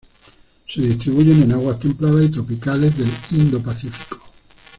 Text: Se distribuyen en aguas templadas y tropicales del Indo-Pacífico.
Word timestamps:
Se 0.67 0.81
distribuyen 0.81 1.43
en 1.43 1.51
aguas 1.51 1.77
templadas 1.79 2.25
y 2.25 2.31
tropicales 2.31 2.97
del 2.97 3.39
Indo-Pacífico. 3.39 4.17